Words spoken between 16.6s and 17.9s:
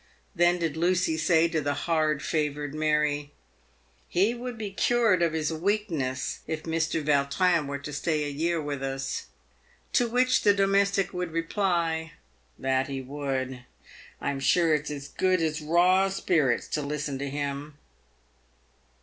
to listen to him."